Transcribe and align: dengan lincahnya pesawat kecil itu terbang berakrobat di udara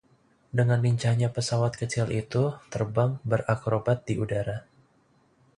dengan 0.59 0.79
lincahnya 0.85 1.29
pesawat 1.35 1.71
kecil 1.81 2.07
itu 2.21 2.43
terbang 2.73 3.11
berakrobat 3.29 3.97
di 4.09 4.13
udara 4.23 4.57